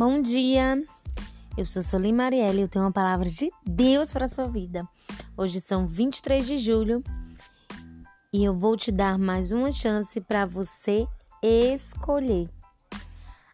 Bom 0.00 0.22
dia, 0.22 0.82
eu 1.58 1.66
sou 1.66 1.82
Solim 1.82 2.14
Marielle 2.14 2.60
e 2.60 2.62
eu 2.62 2.68
tenho 2.68 2.86
uma 2.86 2.90
palavra 2.90 3.28
de 3.28 3.50
Deus 3.66 4.10
para 4.10 4.28
sua 4.28 4.46
vida. 4.46 4.88
Hoje 5.36 5.60
são 5.60 5.86
23 5.86 6.46
de 6.46 6.56
julho 6.56 7.04
e 8.32 8.42
eu 8.42 8.54
vou 8.54 8.78
te 8.78 8.90
dar 8.90 9.18
mais 9.18 9.52
uma 9.52 9.70
chance 9.70 10.18
para 10.22 10.46
você 10.46 11.06
escolher. 11.42 12.48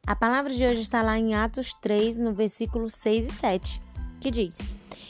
A 0.07 0.15
palavra 0.15 0.55
de 0.55 0.65
hoje 0.65 0.83
está 0.83 1.03
lá 1.03 1.19
em 1.19 1.35
Atos 1.35 1.75
3, 1.83 2.21
no 2.21 2.33
versículo 2.33 2.89
6 2.89 3.27
e 3.27 3.33
7, 3.33 3.83
que 4.21 4.31
diz: 4.31 4.57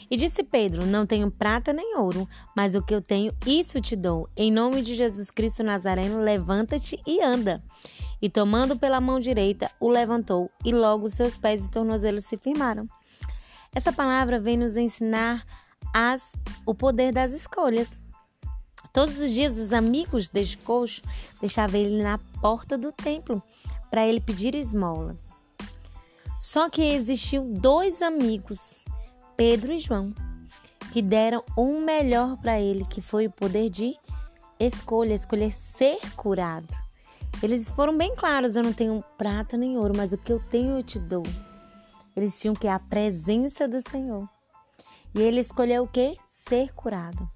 E 0.09 0.17
disse 0.17 0.41
Pedro: 0.41 0.87
Não 0.87 1.05
tenho 1.05 1.29
prata 1.29 1.71
nem 1.71 1.97
ouro, 1.97 2.27
mas 2.55 2.73
o 2.73 2.81
que 2.81 2.95
eu 2.95 3.01
tenho, 3.01 3.31
isso 3.45 3.79
te 3.79 3.95
dou. 3.95 4.27
Em 4.35 4.51
nome 4.51 4.81
de 4.81 4.95
Jesus 4.95 5.29
Cristo 5.29 5.61
Nazareno, 5.61 6.19
levanta-te 6.19 6.99
e 7.05 7.21
anda 7.21 7.61
e 8.21 8.29
tomando 8.29 8.77
pela 8.77 8.99
mão 8.99 9.19
direita, 9.19 9.69
o 9.79 9.89
levantou, 9.89 10.49
e 10.63 10.71
logo 10.71 11.09
seus 11.09 11.37
pés 11.37 11.65
e 11.65 11.71
tornozelos 11.71 12.25
se 12.25 12.37
firmaram. 12.37 12.87
Essa 13.73 13.91
palavra 13.93 14.39
vem 14.39 14.57
nos 14.57 14.75
ensinar 14.75 15.45
as, 15.93 16.33
o 16.65 16.73
poder 16.73 17.11
das 17.11 17.33
escolhas. 17.33 18.01
Todos 18.91 19.19
os 19.19 19.31
dias, 19.31 19.57
os 19.57 19.73
amigos 19.73 20.29
deste 20.29 20.57
coxo 20.57 21.01
deixavam 21.39 21.79
ele 21.79 22.01
na 22.01 22.17
porta 22.41 22.77
do 22.77 22.91
templo 22.91 23.41
para 23.89 24.07
ele 24.07 24.19
pedir 24.19 24.55
esmolas. 24.55 25.29
Só 26.39 26.69
que 26.69 26.81
existiu 26.81 27.43
dois 27.43 28.01
amigos, 28.01 28.85
Pedro 29.35 29.73
e 29.73 29.79
João, 29.79 30.13
que 30.91 31.01
deram 31.01 31.43
um 31.57 31.83
melhor 31.83 32.37
para 32.37 32.59
ele, 32.59 32.85
que 32.85 33.01
foi 33.01 33.27
o 33.27 33.31
poder 33.31 33.69
de 33.69 33.95
escolha, 34.59 35.13
escolher 35.13 35.51
ser 35.51 35.99
curado. 36.15 36.86
Eles 37.41 37.69
foram 37.71 37.97
bem 37.97 38.15
claros: 38.15 38.55
eu 38.55 38.63
não 38.63 38.73
tenho 38.73 39.03
prata 39.17 39.55
nem 39.55 39.77
ouro, 39.77 39.93
mas 39.95 40.11
o 40.11 40.17
que 40.17 40.31
eu 40.31 40.39
tenho 40.39 40.77
eu 40.77 40.83
te 40.83 40.99
dou. 40.99 41.23
Eles 42.15 42.39
tinham 42.39 42.55
que 42.55 42.67
a 42.67 42.79
presença 42.79 43.67
do 43.67 43.79
Senhor. 43.87 44.27
E 45.13 45.21
ele 45.21 45.39
escolheu 45.39 45.83
o 45.83 45.87
que? 45.87 46.17
Ser 46.25 46.73
curado. 46.73 47.29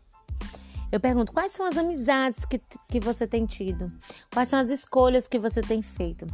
Eu 0.92 1.00
pergunto: 1.00 1.32
quais 1.32 1.52
são 1.52 1.66
as 1.66 1.78
amizades 1.78 2.44
que, 2.46 2.60
que 2.90 3.00
você 3.00 3.28
tem 3.28 3.46
tido? 3.46 3.92
Quais 4.34 4.50
são 4.50 4.60
as 4.60 4.70
escolhas 4.70 5.28
que 5.28 5.40
você 5.40 5.62
tem 5.62 5.82
feito? 5.82 6.26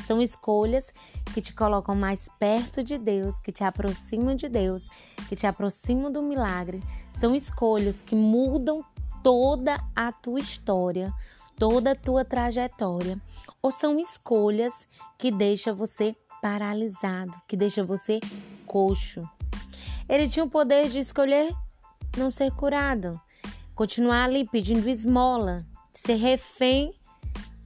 São 0.00 0.20
escolhas 0.20 0.92
que 1.32 1.40
te 1.40 1.54
colocam 1.54 1.94
mais 1.94 2.28
perto 2.38 2.82
de 2.82 2.98
Deus, 2.98 3.38
que 3.38 3.52
te 3.52 3.62
aproximam 3.62 4.34
de 4.34 4.48
Deus, 4.48 4.88
que 5.28 5.36
te 5.36 5.46
aproximam 5.46 6.10
do 6.10 6.22
milagre. 6.22 6.82
São 7.10 7.34
escolhas 7.34 8.02
que 8.02 8.16
mudam 8.16 8.84
toda 9.22 9.82
a 9.94 10.12
tua 10.12 10.40
história, 10.40 11.12
toda 11.58 11.92
a 11.92 11.94
tua 11.94 12.24
trajetória, 12.24 13.20
ou 13.62 13.70
são 13.70 13.98
escolhas 13.98 14.88
que 15.18 15.30
deixam 15.30 15.74
você 15.74 16.16
paralisado, 16.42 17.32
que 17.48 17.56
deixam 17.56 17.86
você 17.86 18.20
coxo. 18.66 19.22
Ele 20.08 20.28
tinha 20.28 20.44
o 20.44 20.50
poder 20.50 20.88
de 20.88 20.98
escolher 20.98 21.54
não 22.16 22.30
ser 22.30 22.52
curado, 22.52 23.20
continuar 23.74 24.24
ali 24.24 24.46
pedindo 24.46 24.88
esmola, 24.88 25.64
ser 25.90 26.16
refém 26.16 26.92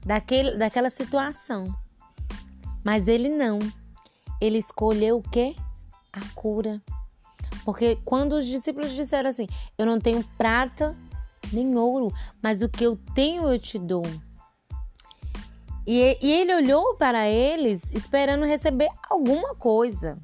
daquele, 0.05 0.57
daquela 0.57 0.91
situação. 0.91 1.65
Mas 2.85 3.09
ele 3.09 3.29
não. 3.29 3.59
Ele 4.41 4.59
escolheu 4.59 5.19
o 5.19 5.23
quê? 5.23 5.57
A 6.13 6.21
cura. 6.35 6.81
Porque 7.65 7.97
quando 8.05 8.35
os 8.35 8.47
discípulos 8.47 8.93
disseram 8.93 9.29
assim: 9.29 9.47
Eu 9.77 9.85
não 9.85 9.99
tenho 9.99 10.25
prata 10.39 10.97
nem 11.53 11.77
ouro, 11.77 12.13
mas 12.43 12.63
o 12.63 12.69
que 12.69 12.85
eu 12.85 12.97
tenho 13.15 13.49
eu 13.49 13.59
te 13.59 13.79
dou. 13.79 14.05
E, 15.87 16.19
e 16.21 16.33
ele 16.33 16.55
olhou 16.55 16.97
para 16.97 17.29
eles 17.29 17.83
esperando 17.93 18.45
receber 18.45 18.89
alguma 19.09 19.55
coisa, 19.55 20.19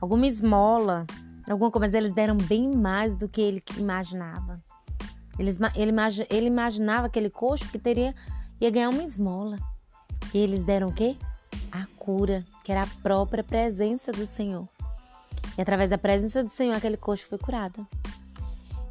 alguma 0.00 0.26
esmola, 0.26 1.04
alguma 1.50 1.70
coisa, 1.70 1.86
mas 1.86 1.94
eles 1.94 2.12
deram 2.12 2.36
bem 2.36 2.70
mais 2.74 3.16
do 3.16 3.28
que 3.28 3.40
ele 3.40 3.62
imaginava. 3.76 4.62
Eles, 5.38 5.58
ele, 5.74 5.92
ele 6.28 6.46
imaginava 6.46 7.06
aquele 7.06 7.30
coxo 7.30 7.68
que 7.70 7.78
teria 7.78 8.14
ia 8.60 8.70
ganhar 8.70 8.90
uma 8.90 9.02
esmola. 9.02 9.58
E 10.34 10.38
eles 10.38 10.62
deram 10.62 10.88
o 10.88 10.92
quê? 10.92 11.16
A 11.72 11.86
cura, 11.96 12.44
que 12.62 12.70
era 12.70 12.82
a 12.82 12.86
própria 13.02 13.42
presença 13.42 14.12
do 14.12 14.26
Senhor. 14.26 14.68
E 15.56 15.62
através 15.62 15.90
da 15.90 15.98
presença 15.98 16.44
do 16.44 16.50
Senhor, 16.50 16.76
aquele 16.76 16.96
coxo 16.96 17.26
foi 17.26 17.38
curado. 17.38 17.86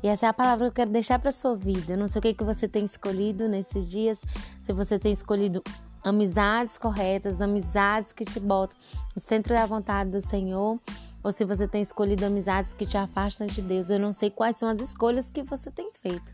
E 0.02 0.08
essa 0.08 0.26
é 0.26 0.30
a 0.30 0.34
palavra 0.34 0.66
que 0.66 0.70
eu 0.70 0.76
quero 0.76 0.92
deixar 0.92 1.20
para 1.20 1.32
sua 1.32 1.56
vida. 1.56 1.94
Eu 1.94 1.98
não 1.98 2.08
sei 2.08 2.20
o 2.20 2.22
que, 2.22 2.34
que 2.34 2.44
você 2.44 2.68
tem 2.68 2.86
escolhido 2.86 3.48
nesses 3.48 3.90
dias, 3.90 4.24
se 4.62 4.72
você 4.72 4.98
tem 4.98 5.12
escolhido 5.12 5.62
amizades 6.04 6.78
corretas, 6.78 7.42
amizades 7.42 8.14
que 8.14 8.24
te 8.24 8.40
botam 8.40 8.78
no 9.14 9.22
centro 9.22 9.54
da 9.54 9.66
vontade 9.66 10.12
do 10.12 10.22
Senhor, 10.22 10.80
ou 11.22 11.32
se 11.32 11.44
você 11.44 11.68
tem 11.68 11.82
escolhido 11.82 12.26
amizades 12.26 12.74
que 12.74 12.86
te 12.86 12.98
afastam 12.98 13.46
de 13.46 13.62
Deus. 13.62 13.90
Eu 13.90 14.00
não 14.00 14.14
sei 14.14 14.30
quais 14.30 14.58
são 14.58 14.70
as 14.70 14.80
escolhas 14.80 15.30
que 15.30 15.44
você 15.44 15.70
tem 15.70 15.92
feito. 15.94 16.34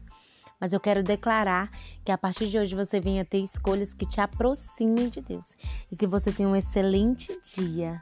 Mas 0.59 0.71
eu 0.71 0.79
quero 0.79 1.03
declarar 1.03 1.69
que 2.03 2.11
a 2.11 2.17
partir 2.17 2.47
de 2.47 2.57
hoje 2.57 2.75
você 2.75 2.99
venha 2.99 3.25
ter 3.25 3.39
escolhas 3.39 3.93
que 3.93 4.05
te 4.05 4.21
aproximem 4.21 5.09
de 5.09 5.21
Deus 5.21 5.53
e 5.91 5.95
que 5.95 6.07
você 6.07 6.31
tenha 6.31 6.47
um 6.47 6.55
excelente 6.55 7.37
dia. 7.55 8.01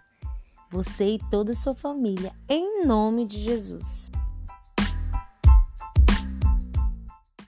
Você 0.70 1.16
e 1.16 1.20
toda 1.32 1.54
a 1.54 1.56
sua 1.56 1.74
família, 1.74 2.32
em 2.50 2.86
nome 2.86 3.26
de 3.26 3.40
Jesus. 3.40 4.12